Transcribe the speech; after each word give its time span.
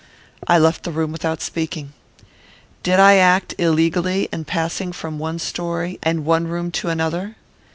I 0.47 0.57
left 0.57 0.81
the 0.81 0.91
room 0.91 1.11
without 1.11 1.43
speaking. 1.43 1.93
Did 2.81 2.99
I 2.99 3.17
act 3.17 3.53
illegally 3.59 4.27
in 4.33 4.45
passing 4.45 4.93
from 4.93 5.19
one 5.19 5.37
story 5.37 5.99
and 6.01 6.25
one 6.25 6.47
room 6.47 6.71
to 6.71 6.89
another? 6.89 7.35